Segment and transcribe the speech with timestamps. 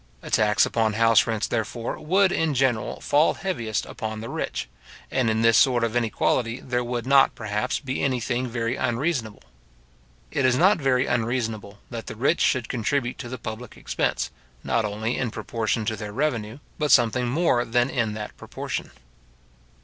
[0.23, 4.67] A tax upon house rents, therefore, would in general fall heaviest upon the rich;
[5.11, 9.43] and in this sort of inequality there would not, perhaps, be any thing very unreasonable.
[10.31, 14.31] It is not very unreasonable that the rich should contribute to the public expense,
[14.63, 18.89] not only in proportion to their revenue, but something more than in that proportion.